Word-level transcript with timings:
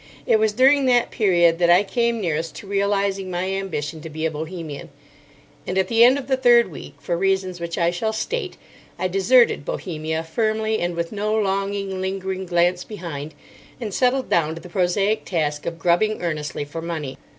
It 0.25 0.39
was 0.39 0.51
during 0.53 0.85
that 0.85 1.11
period 1.11 1.59
that 1.59 1.69
I 1.69 1.83
came 1.83 2.19
nearest 2.19 2.55
to 2.55 2.65
realising 2.65 3.29
my 3.29 3.47
ambition 3.51 4.01
to 4.01 4.09
be 4.09 4.25
a 4.25 4.31
Bohemian; 4.31 4.89
and 5.67 5.77
at 5.77 5.89
the 5.89 6.03
end 6.03 6.17
of 6.17 6.25
the 6.25 6.35
third 6.37 6.71
week, 6.71 6.95
for 6.99 7.15
reasons 7.15 7.59
which 7.59 7.77
I 7.77 7.91
shall 7.91 8.11
state, 8.11 8.57
I 8.97 9.07
deserted 9.07 9.63
Bohemia, 9.63 10.23
firmly 10.23 10.79
and 10.79 10.95
with 10.95 11.11
no 11.11 11.35
longing, 11.35 12.01
lingering 12.01 12.47
glance 12.47 12.83
behind, 12.83 13.35
and 13.79 13.93
settled 13.93 14.27
down 14.27 14.55
to 14.55 14.61
the 14.61 14.69
prosaic 14.69 15.23
task 15.23 15.67
of 15.67 15.77
grubbing 15.77 16.23
earnestly 16.23 16.65
for 16.65 16.81
money. 16.81 17.19